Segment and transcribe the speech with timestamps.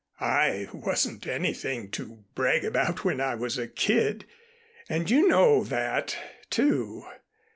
[0.19, 4.25] I wasn't anything to brag about when I was a kid,
[4.89, 6.17] and you know that,
[6.49, 7.03] too.